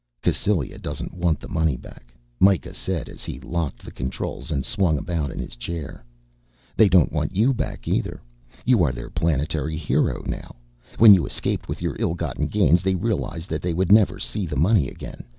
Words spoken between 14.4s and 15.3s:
the money again.